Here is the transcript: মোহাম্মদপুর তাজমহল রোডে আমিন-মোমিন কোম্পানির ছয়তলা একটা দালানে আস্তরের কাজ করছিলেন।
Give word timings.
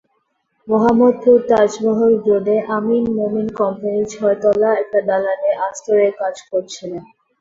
মোহাম্মদপুর 0.67 1.37
তাজমহল 1.49 2.13
রোডে 2.25 2.55
আমিন-মোমিন 2.77 3.47
কোম্পানির 3.59 4.05
ছয়তলা 4.13 4.69
একটা 4.81 4.99
দালানে 5.07 5.49
আস্তরের 5.67 6.11
কাজ 6.21 6.35
করছিলেন। 6.49 7.03